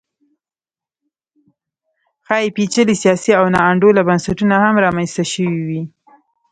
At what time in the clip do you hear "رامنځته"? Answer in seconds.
4.85-5.23